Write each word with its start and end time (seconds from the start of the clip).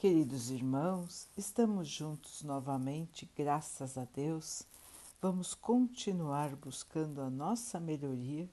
Queridos 0.00 0.50
irmãos, 0.50 1.28
estamos 1.36 1.86
juntos 1.86 2.42
novamente, 2.42 3.30
graças 3.36 3.98
a 3.98 4.06
Deus. 4.06 4.62
Vamos 5.20 5.52
continuar 5.52 6.56
buscando 6.56 7.20
a 7.20 7.28
nossa 7.28 7.78
melhoria, 7.78 8.48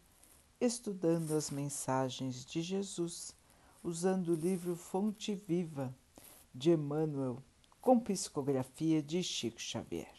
estudando 0.59 1.31
as 1.31 1.49
mensagens 1.49 2.43
de 2.45 2.61
Jesus, 2.61 3.33
usando 3.81 4.33
o 4.33 4.35
livro 4.35 4.75
Fonte 4.75 5.35
Viva 5.35 5.95
de 6.53 6.71
Emmanuel, 6.71 7.41
com 7.79 7.97
psicografia 7.97 9.01
de 9.01 9.23
Chico 9.23 9.61
Xavier. 9.61 10.15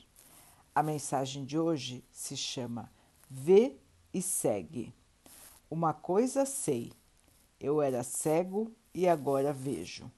A 0.75 0.83
mensagem 0.83 1.45
de 1.45 1.59
hoje 1.59 2.03
se 2.11 2.39
chama 2.39 2.91
Vê 3.29 3.77
e 4.15 4.23
segue. 4.23 4.95
Uma 5.71 5.93
coisa 5.93 6.47
sei, 6.47 6.91
eu 7.61 7.83
era 7.83 8.03
cego 8.03 8.73
e 8.95 9.07
agora 9.07 9.53
vejo. 9.53 10.11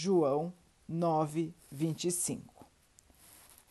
João 0.00 0.52
9, 0.88 1.52
25. 1.72 2.64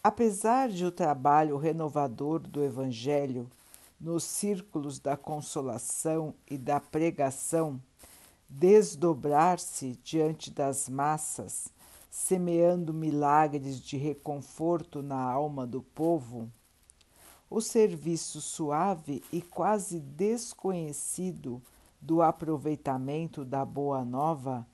Apesar 0.03 0.67
de 0.67 0.85
o 0.85 0.91
trabalho 0.91 1.55
renovador 1.55 2.41
do 2.41 2.61
Evangelho 2.61 3.49
nos 3.97 4.25
círculos 4.25 4.99
da 4.99 5.15
consolação 5.15 6.33
e 6.45 6.57
da 6.57 6.81
pregação 6.81 7.81
desdobrar-se 8.49 9.97
diante 10.03 10.51
das 10.51 10.89
massas, 10.89 11.69
semeando 12.11 12.93
milagres 12.93 13.79
de 13.79 13.95
reconforto 13.95 15.01
na 15.01 15.21
alma 15.21 15.65
do 15.65 15.81
povo, 15.81 16.51
o 17.49 17.61
serviço 17.61 18.41
suave 18.41 19.23
e 19.31 19.41
quase 19.41 20.01
desconhecido 20.01 21.61
do 22.01 22.21
aproveitamento 22.21 23.45
da 23.45 23.63
Boa 23.63 24.03
Nova 24.03 24.67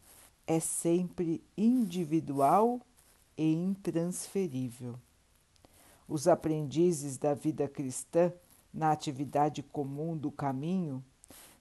é 0.46 0.60
sempre 0.60 1.44
individual 1.58 2.82
e 3.38 3.54
intransferível. 3.54 4.96
Os 6.08 6.28
aprendizes 6.28 7.18
da 7.18 7.34
vida 7.34 7.68
cristã 7.68 8.32
na 8.74 8.92
atividade 8.92 9.64
comum 9.64 10.18
do 10.18 10.32
caminho 10.32 11.04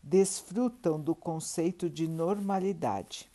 desfrutam 0.03 1.01
do 1.01 1.15
conceito 1.15 1.89
de 1.89 2.09
normalidade, 2.09 3.31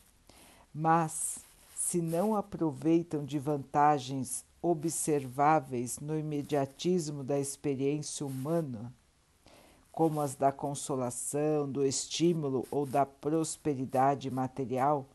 mas 0.73 1.39
se 1.75 2.01
não 2.01 2.35
aproveitam 2.35 3.23
de 3.23 3.39
vantagens 3.39 4.45
observáveis 4.61 5.99
no 5.99 6.19
imediatismo 6.19 7.23
da 7.23 7.39
experiência 7.39 8.25
humana, 8.25 8.93
como 9.91 10.19
as 10.19 10.35
da 10.35 10.51
consolação, 10.51 11.71
do 11.71 11.85
estímulo 11.85 12.67
ou 12.69 12.85
da 12.85 13.05
prosperidade 13.05 14.29
material, 14.29 15.07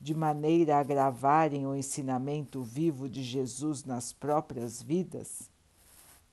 de 0.00 0.14
maneira 0.14 0.76
a 0.76 0.80
agravarem 0.80 1.66
o 1.66 1.76
ensinamento 1.76 2.62
vivo 2.62 3.08
de 3.08 3.22
Jesus 3.22 3.84
nas 3.84 4.12
próprias 4.12 4.82
vidas, 4.82 5.50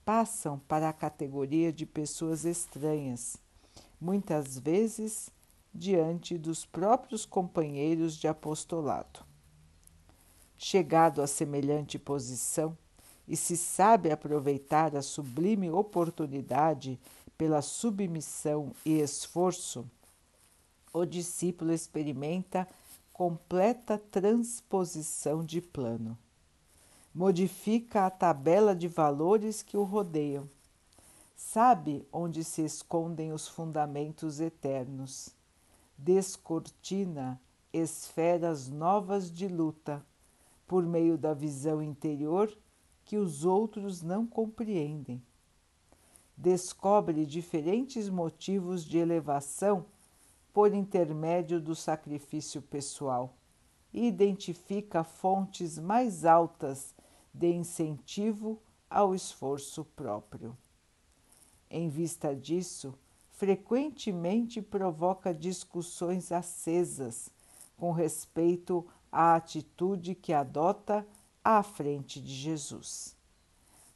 passam 0.05 0.57
para 0.67 0.87
a 0.87 0.93
categoria 0.93 1.73
de 1.73 1.85
pessoas 1.85 2.45
estranhas, 2.45 3.35
muitas 3.99 4.57
vezes 4.57 5.29
diante 5.73 6.37
dos 6.37 6.65
próprios 6.65 7.25
companheiros 7.25 8.15
de 8.15 8.27
apostolado. 8.27 9.19
Chegado 10.57 11.21
a 11.21 11.27
semelhante 11.27 11.99
posição, 11.99 12.77
e 13.27 13.35
se 13.35 13.57
sabe 13.57 14.09
aproveitar 14.09 14.95
a 14.95 15.01
sublime 15.01 15.69
oportunidade 15.69 16.97
pela 17.37 17.61
submissão 17.61 18.71
e 18.85 18.99
esforço, 19.01 19.85
o 20.93 21.05
discípulo 21.05 21.73
experimenta 21.73 22.65
completa 23.17 23.97
transposição 23.97 25.43
de 25.43 25.59
plano. 25.59 26.15
Modifica 27.11 28.05
a 28.05 28.11
tabela 28.11 28.75
de 28.75 28.87
valores 28.87 29.63
que 29.63 29.75
o 29.75 29.81
rodeiam. 29.81 30.47
Sabe 31.35 32.07
onde 32.13 32.43
se 32.43 32.63
escondem 32.63 33.33
os 33.33 33.47
fundamentos 33.47 34.39
eternos. 34.39 35.35
Descortina 35.97 37.41
esferas 37.73 38.69
novas 38.69 39.31
de 39.31 39.47
luta, 39.47 40.05
por 40.67 40.85
meio 40.85 41.17
da 41.17 41.33
visão 41.33 41.81
interior 41.81 42.55
que 43.03 43.17
os 43.17 43.43
outros 43.43 44.03
não 44.03 44.27
compreendem. 44.27 45.23
Descobre 46.37 47.25
diferentes 47.25 48.09
motivos 48.09 48.85
de 48.85 48.99
elevação 48.99 49.87
por 50.53 50.73
intermédio 50.73 51.59
do 51.59 51.75
sacrifício 51.75 52.61
pessoal 52.61 53.35
identifica 53.93 55.03
fontes 55.03 55.77
mais 55.77 56.25
altas 56.25 56.95
de 57.33 57.51
incentivo 57.51 58.61
ao 58.89 59.13
esforço 59.13 59.83
próprio. 59.83 60.57
Em 61.69 61.89
vista 61.89 62.35
disso, 62.35 62.97
frequentemente 63.31 64.61
provoca 64.61 65.33
discussões 65.33 66.31
acesas 66.31 67.29
com 67.75 67.91
respeito 67.91 68.85
à 69.11 69.35
atitude 69.35 70.15
que 70.15 70.33
adota 70.33 71.05
à 71.43 71.61
frente 71.61 72.19
de 72.21 72.33
Jesus. 72.33 73.15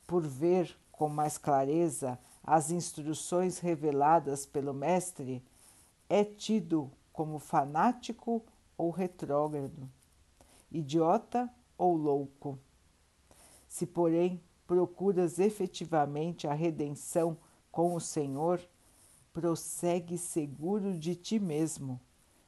Por 0.05 0.21
ver 0.21 0.77
com 0.91 1.09
mais 1.09 1.37
clareza 1.37 2.19
as 2.43 2.69
instruções 2.69 3.59
reveladas 3.59 4.45
pelo 4.45 4.73
Mestre, 4.73 5.43
é 6.11 6.25
tido 6.25 6.91
como 7.13 7.39
fanático 7.39 8.43
ou 8.77 8.89
retrógrado, 8.89 9.89
idiota 10.69 11.49
ou 11.77 11.95
louco. 11.95 12.59
Se, 13.65 13.85
porém, 13.85 14.43
procuras 14.67 15.39
efetivamente 15.39 16.49
a 16.49 16.53
redenção 16.53 17.37
com 17.71 17.95
o 17.95 18.01
Senhor, 18.01 18.59
prossegue 19.31 20.17
seguro 20.17 20.99
de 20.99 21.15
ti 21.15 21.39
mesmo. 21.39 21.97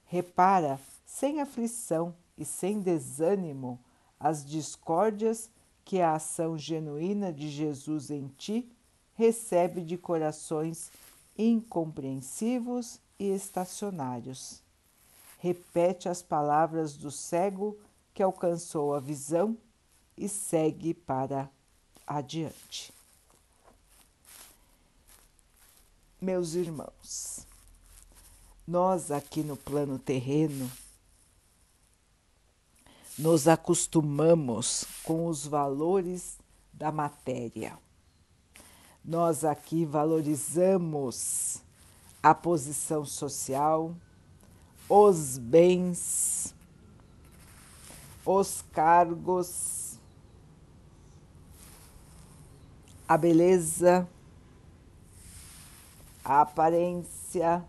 Repara, 0.03 0.77
sem 1.05 1.39
aflição 1.39 2.13
e 2.37 2.43
sem 2.43 2.81
desânimo, 2.81 3.79
as 4.19 4.45
discórdias 4.45 5.49
que 5.85 6.01
a 6.01 6.15
ação 6.15 6.57
genuína 6.57 7.31
de 7.31 7.47
Jesus 7.47 8.11
em 8.11 8.27
ti 8.27 8.69
recebe 9.13 9.79
de 9.79 9.97
corações 9.97 10.91
incompreensivos 11.37 12.99
e 13.23 13.33
estacionários. 13.33 14.61
Repete 15.39 16.09
as 16.09 16.21
palavras 16.21 16.97
do 16.97 17.09
cego 17.09 17.77
que 18.13 18.21
alcançou 18.21 18.93
a 18.93 18.99
visão 18.99 19.57
e 20.17 20.27
segue 20.27 20.93
para 20.93 21.49
adiante. 22.05 22.93
Meus 26.21 26.53
irmãos, 26.53 27.45
nós 28.67 29.09
aqui 29.09 29.41
no 29.41 29.55
plano 29.55 29.97
terreno 29.97 30.69
nos 33.17 33.47
acostumamos 33.47 34.85
com 35.03 35.27
os 35.27 35.45
valores 35.45 36.37
da 36.73 36.91
matéria. 36.91 37.77
Nós 39.03 39.43
aqui 39.45 39.85
valorizamos 39.85 41.62
a 42.23 42.33
posição 42.33 43.03
social, 43.03 43.93
os 44.87 45.37
bens, 45.37 46.55
os 48.25 48.63
cargos, 48.71 49.99
a 53.05 53.17
beleza, 53.17 54.07
a 56.23 56.39
aparência, 56.39 57.61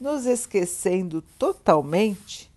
nos 0.00 0.24
esquecendo 0.24 1.20
totalmente 1.38 2.50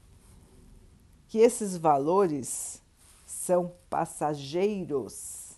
que 1.28 1.40
esses 1.40 1.76
valores 1.76 2.82
são 3.28 3.74
passageiros 3.90 5.52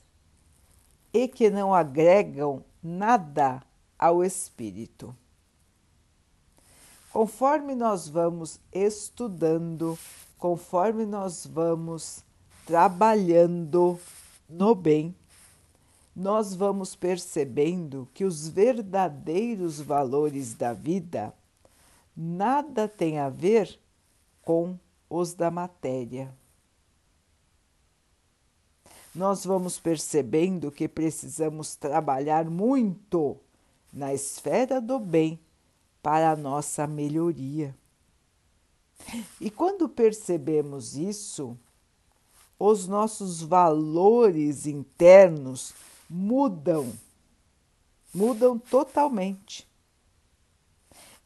e 1.14 1.28
que 1.28 1.52
não 1.52 1.76
agregam 1.76 2.66
nada 2.82 3.67
ao 3.98 4.24
espírito. 4.24 5.16
Conforme 7.12 7.74
nós 7.74 8.08
vamos 8.08 8.60
estudando, 8.72 9.98
conforme 10.38 11.06
nós 11.06 11.46
vamos 11.46 12.24
trabalhando 12.66 14.00
no 14.48 14.76
bem, 14.76 15.16
nós 16.16 16.54
vamos 16.54 16.96
percebendo 16.96 18.08
que 18.14 18.26
os 18.26 18.48
verdadeiros 18.48 19.80
valores 19.80 20.54
da 20.54 20.74
vida 20.74 21.34
nada 22.16 22.88
tem 22.88 23.20
a 23.20 23.30
ver 23.30 23.80
com 24.42 24.78
os 25.10 25.34
da 25.34 25.52
matéria. 25.52 26.34
Nós 29.14 29.46
vamos 29.46 29.80
percebendo 29.80 30.72
que 30.72 30.88
precisamos 30.88 31.76
trabalhar 31.76 32.50
muito 32.50 33.38
na 33.92 34.14
esfera 34.14 34.80
do 34.80 35.00
bem 35.00 35.40
para 36.02 36.32
a 36.32 36.36
nossa 36.36 36.88
melhoria. 36.88 37.76
E 39.40 39.50
quando 39.50 39.88
percebemos 39.88 40.96
isso, 40.96 41.58
os 42.60 42.88
nossos 42.88 43.42
valores 43.42 44.66
internos 44.66 45.74
mudam, 46.10 46.92
mudam 48.14 48.58
totalmente. 48.58 49.68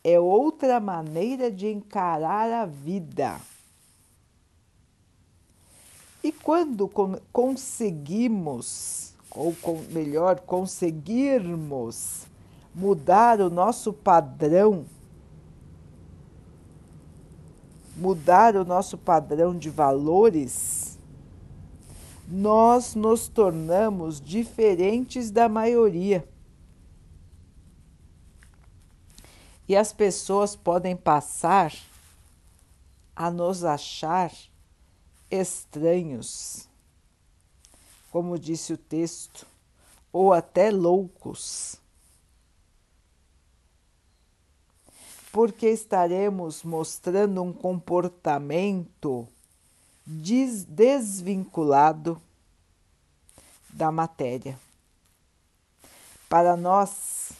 É 0.04 0.19
outra 0.19 0.80
maneira 0.80 1.52
de 1.52 1.68
encarar 1.68 2.52
a 2.52 2.66
vida. 2.66 3.40
E 6.24 6.31
quando 6.31 6.90
conseguimos, 7.31 9.13
ou 9.31 9.56
melhor, 9.92 10.40
conseguirmos 10.42 12.28
mudar 12.73 13.41
o 13.41 13.50
nosso 13.50 13.91
padrão, 13.91 14.85
mudar 17.95 18.56
o 18.56 18.63
nosso 18.63 18.97
padrão 18.97 19.57
de 19.57 19.69
valores, 19.69 20.97
nós 22.27 22.95
nos 22.95 23.27
tornamos 23.27 24.21
diferentes 24.21 25.29
da 25.29 25.50
maioria. 25.50 26.27
E 29.67 29.75
as 29.75 29.91
pessoas 29.91 30.56
podem 30.56 30.95
passar 30.95 31.74
a 33.15 33.29
nos 33.29 33.63
achar 33.63 34.31
estranhos, 35.29 36.67
como 38.12 38.39
disse 38.39 38.74
o 38.74 38.77
texto, 38.77 39.45
ou 40.12 40.33
até 40.33 40.71
loucos. 40.71 41.81
Porque 45.31 45.68
estaremos 45.68 46.63
mostrando 46.63 47.42
um 47.42 47.54
comportamento 47.54 49.28
desvinculado 50.06 52.22
da 53.69 53.92
matéria. 53.92 54.60
Para 56.28 56.57
nós, 56.57 57.31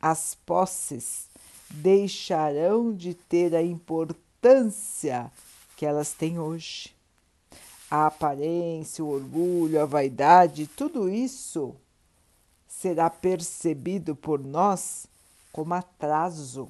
as 0.00 0.34
posses 0.46 1.26
deixarão 1.70 2.94
de 2.94 3.14
ter 3.14 3.54
a 3.54 3.62
importância 3.62 5.30
que 5.76 5.86
elas 5.86 6.12
têm 6.12 6.38
hoje. 6.38 6.94
A 7.90 8.06
aparência, 8.06 9.04
o 9.04 9.08
orgulho, 9.08 9.80
a 9.80 9.86
vaidade, 9.86 10.66
tudo 10.66 11.08
isso 11.08 11.74
será 12.68 13.08
percebido 13.08 14.14
por 14.14 14.40
nós 14.40 15.06
como 15.52 15.74
atraso. 15.74 16.68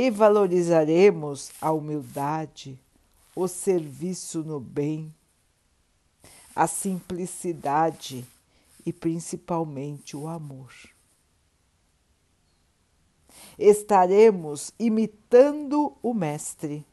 E 0.00 0.10
valorizaremos 0.10 1.50
a 1.60 1.72
humildade, 1.72 2.78
o 3.34 3.48
serviço 3.48 4.44
no 4.44 4.60
bem, 4.60 5.12
a 6.54 6.68
simplicidade 6.68 8.24
e 8.86 8.92
principalmente 8.92 10.16
o 10.16 10.28
amor. 10.28 10.72
Estaremos 13.58 14.72
imitando 14.78 15.92
o 16.00 16.14
Mestre, 16.14 16.86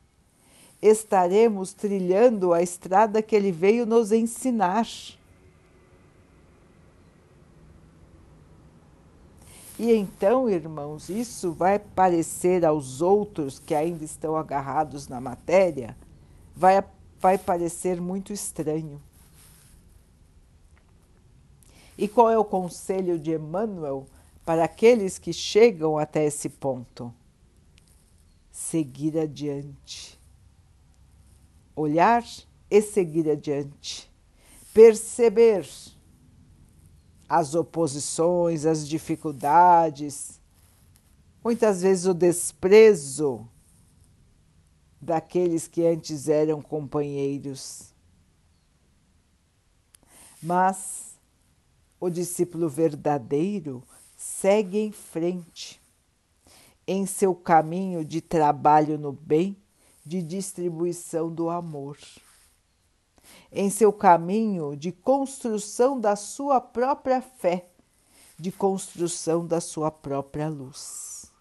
estaremos 0.82 1.74
trilhando 1.74 2.54
a 2.54 2.64
estrada 2.64 3.22
que 3.22 3.36
ele 3.36 3.52
veio 3.52 3.86
nos 3.86 4.12
ensinar. 4.12 4.88
E 9.78 9.94
então, 9.94 10.50
irmãos, 10.50 11.10
isso 11.10 11.52
vai 11.52 11.80
parecer 11.80 12.64
aos 12.66 13.02
outros 13.02 13.60
que 13.60 13.76
ainda 13.76 14.06
estão 14.06 14.36
agarrados 14.36 15.08
na 15.08 15.20
matéria 15.20 15.98
vai, 16.56 16.82
vai 17.20 17.38
parecer 17.38 18.00
muito 18.00 18.32
estranho. 18.32 19.02
E 21.98 22.08
qual 22.08 22.30
é 22.30 22.38
o 22.38 22.46
conselho 22.46 23.20
de 23.20 23.34
Emmanuel 23.34 24.08
para 24.46 24.64
aqueles 24.64 25.18
que 25.18 25.34
chegam 25.34 25.98
até 25.98 26.26
esse 26.26 26.50
ponto? 26.50 27.14
Seguir 28.52 29.18
adiante. 29.18 30.20
Olhar 31.76 32.24
e 32.70 32.82
seguir 32.82 33.30
adiante. 33.30 34.10
Perceber 34.74 35.66
as 37.28 37.56
oposições, 37.56 38.66
as 38.66 38.88
dificuldades, 38.88 40.40
muitas 41.44 41.82
vezes 41.82 42.06
o 42.06 42.14
desprezo 42.14 43.48
daqueles 45.02 45.68
que 45.68 45.86
antes 45.86 46.28
eram 46.28 46.62
companheiros. 46.62 47.94
Mas 50.42 51.16
o 52.00 52.10
discípulo 52.10 52.70
verdadeiro 52.70 53.84
segue 54.16 54.78
em 54.78 54.92
frente 54.92 55.82
em 56.88 57.06
seu 57.06 57.34
caminho 57.34 58.06
de 58.06 58.22
trabalho 58.22 58.98
no 58.98 59.12
bem, 59.12 59.58
de 60.06 60.22
distribuição 60.22 61.34
do 61.34 61.50
amor, 61.50 61.98
em 63.52 63.70
seu 63.70 63.92
caminho 63.92 64.76
de 64.76 64.92
construção 64.92 66.00
da 66.00 66.16
sua 66.16 66.60
própria 66.60 67.22
fé, 67.22 67.66
de 68.38 68.52
construção 68.52 69.46
da 69.46 69.62
sua 69.62 69.90
própria 69.90 70.50
luz, 70.50 71.32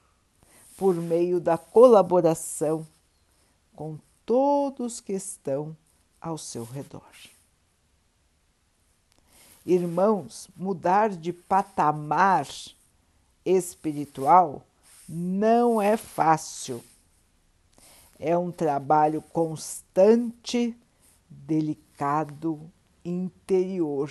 por 0.77 0.95
meio 0.95 1.41
da 1.41 1.59
colaboração 1.59 2.87
com 3.75 3.99
todos 4.25 5.01
que 5.01 5.13
estão 5.13 5.77
ao 6.21 6.39
seu 6.39 6.65
redor. 6.65 7.03
Irmãos, 9.67 10.49
mudar 10.55 11.09
de 11.11 11.33
patamar 11.33 12.47
espiritual 13.45 14.63
não 15.09 15.81
é 15.81 15.97
fácil. 15.97 16.83
É 18.19 18.37
um 18.37 18.51
trabalho 18.53 19.21
constante, 19.21 20.77
delicado, 21.47 22.61
interior. 23.05 24.11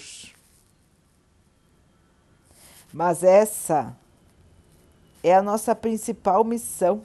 Mas 2.94 3.24
essa 3.24 3.96
é 5.24 5.34
a 5.34 5.42
nossa 5.42 5.76
principal 5.76 6.44
missão 6.44 7.04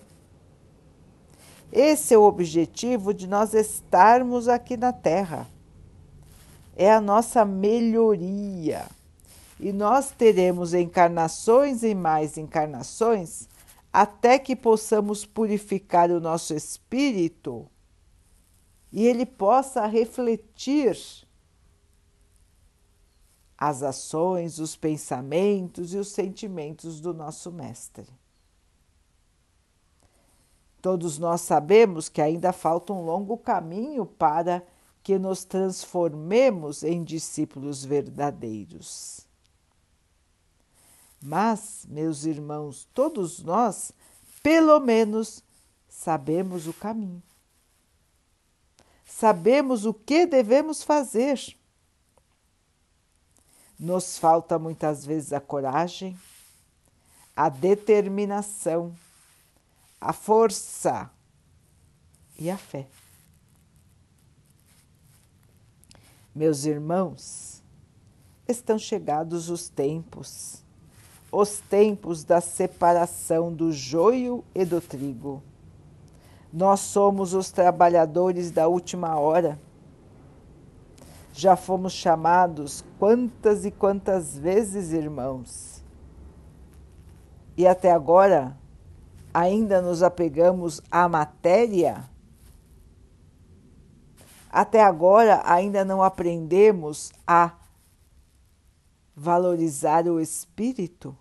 esse 1.71 2.15
é 2.15 2.19
o 2.19 2.23
objetivo 2.23 3.13
de 3.13 3.27
nós 3.27 3.53
estarmos 3.53 4.49
aqui 4.49 4.77
na 4.77 4.93
Terra. 4.93 5.47
É 6.75 6.91
a 6.91 7.01
nossa 7.01 7.45
melhoria. 7.45 8.87
E 9.61 9.73
nós 9.73 10.11
teremos 10.11 10.73
encarnações 10.73 11.83
e 11.83 11.95
mais 11.95 12.39
encarnações 12.39 13.49
até 13.93 14.39
que 14.39 14.55
possamos 14.55 15.25
purificar 15.27 16.11
o 16.11 16.21
nosso 16.21 16.55
espírito 16.55 17.67
e 18.93 19.07
ele 19.07 19.27
possa 19.27 19.87
refletir 19.87 20.97
as 23.57 23.83
ações, 23.83 24.59
os 24.59 24.77
pensamentos 24.77 25.93
e 25.93 25.99
os 25.99 26.09
sentimentos 26.09 27.01
do 27.01 27.13
nosso 27.13 27.51
Mestre. 27.51 28.07
Todos 30.81 31.19
nós 31.19 31.41
sabemos 31.41 32.09
que 32.09 32.23
ainda 32.23 32.53
falta 32.53 32.93
um 32.93 33.05
longo 33.05 33.37
caminho 33.37 34.07
para 34.07 34.65
que 35.03 35.19
nos 35.19 35.45
transformemos 35.45 36.83
em 36.85 37.03
discípulos 37.03 37.85
verdadeiros. 37.85 39.27
Mas, 41.21 41.85
meus 41.89 42.25
irmãos, 42.25 42.89
todos 42.95 43.43
nós, 43.43 43.93
pelo 44.41 44.79
menos, 44.79 45.43
sabemos 45.89 46.69
o 46.69 46.73
caminho. 46.73 47.23
Sabemos 49.09 49.85
o 49.85 49.93
que 49.93 50.25
devemos 50.27 50.85
fazer. 50.85 51.57
Nos 53.77 54.17
falta 54.17 54.57
muitas 54.57 55.05
vezes 55.05 55.33
a 55.33 55.41
coragem, 55.41 56.17
a 57.35 57.49
determinação 57.49 58.95
a 60.01 60.13
força 60.13 61.11
e 62.39 62.51
a 62.51 62.57
fé. 62.57 62.87
Meus 66.35 66.65
irmãos, 66.65 67.63
estão 68.47 68.79
chegados 68.79 69.51
os 69.51 69.69
tempos, 69.69 70.63
os 71.33 71.59
tempos 71.59 72.23
da 72.23 72.41
separação 72.41 73.53
do 73.53 73.73
joio 73.73 74.45
e 74.55 74.65
do 74.65 74.81
trigo. 74.81 75.43
Nós 76.53 76.81
somos 76.81 77.35
os 77.35 77.51
trabalhadores 77.51 78.51
da 78.51 78.69
última 78.69 79.19
hora. 79.19 79.59
Já 81.33 81.57
fomos 81.57 81.93
chamados 81.93 82.85
quantas 82.99 83.65
e 83.65 83.71
quantas 83.71 84.37
vezes, 84.37 84.93
irmãos. 84.93 85.85
E 87.57 87.67
até 87.67 87.93
agora 87.93 88.57
ainda 89.33 89.83
nos 89.83 90.03
apegamos 90.03 90.81
à 90.91 91.09
matéria? 91.09 92.09
Até 94.51 94.83
agora 94.83 95.43
ainda 95.45 95.85
não 95.85 96.03
aprendemos 96.03 97.13
a 97.27 97.53
valorizar 99.15 100.07
o 100.07 100.19
espírito? 100.19 101.17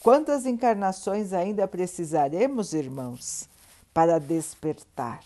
Quantas 0.00 0.46
encarnações 0.46 1.34
ainda 1.34 1.68
precisaremos, 1.68 2.72
irmãos, 2.72 3.46
para 3.92 4.18
despertar? 4.18 5.22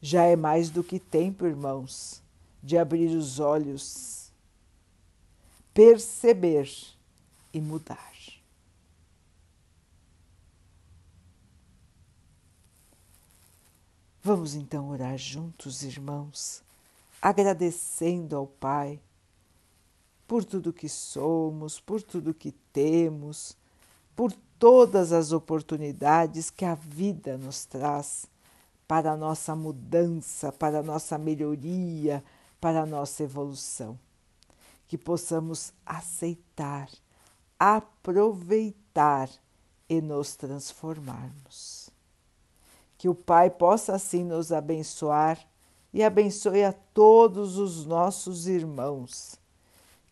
Já 0.00 0.22
é 0.24 0.34
mais 0.34 0.70
do 0.70 0.82
que 0.82 0.98
tempo, 0.98 1.46
irmãos, 1.46 2.22
de 2.62 2.78
abrir 2.78 3.14
os 3.14 3.38
olhos, 3.38 4.32
perceber 5.74 6.70
e 7.52 7.60
mudar. 7.60 8.14
Vamos 14.22 14.54
então 14.54 14.88
orar 14.88 15.18
juntos, 15.18 15.82
irmãos, 15.82 16.62
agradecendo 17.20 18.34
ao 18.34 18.46
Pai 18.46 18.98
por 20.26 20.44
tudo 20.44 20.72
que 20.72 20.88
somos, 20.88 21.80
por 21.80 22.02
tudo 22.02 22.34
que 22.34 22.52
temos, 22.72 23.56
por 24.16 24.32
todas 24.58 25.12
as 25.12 25.32
oportunidades 25.32 26.50
que 26.50 26.64
a 26.64 26.74
vida 26.74 27.36
nos 27.36 27.64
traz 27.64 28.26
para 28.86 29.12
a 29.12 29.16
nossa 29.16 29.54
mudança, 29.54 30.52
para 30.52 30.80
a 30.80 30.82
nossa 30.82 31.18
melhoria, 31.18 32.22
para 32.60 32.82
a 32.82 32.86
nossa 32.86 33.22
evolução. 33.22 33.98
Que 34.86 34.96
possamos 34.96 35.72
aceitar, 35.84 36.88
aproveitar 37.58 39.28
e 39.88 40.00
nos 40.00 40.36
transformarmos 40.36 41.84
que 43.04 43.08
o 43.10 43.14
Pai 43.14 43.50
possa 43.50 43.94
assim 43.94 44.24
nos 44.24 44.50
abençoar 44.50 45.38
e 45.92 46.02
abençoe 46.02 46.64
a 46.64 46.72
todos 46.72 47.58
os 47.58 47.84
nossos 47.84 48.46
irmãos. 48.46 49.38